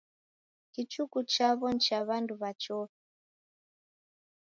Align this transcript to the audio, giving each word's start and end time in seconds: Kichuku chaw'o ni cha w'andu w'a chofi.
Kichuku 0.73 1.19
chaw'o 1.33 1.67
ni 1.71 1.81
cha 1.85 1.99
w'andu 2.07 2.33
w'a 2.41 2.51
chofi. 2.61 2.99